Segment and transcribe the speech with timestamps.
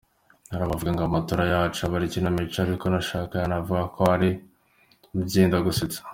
[0.47, 4.29] -Hari abavuga ngo amatora yacu aba ari ikinamico, ariko uwashaka yanavuga ko ari
[5.27, 5.99] byendagusetsa.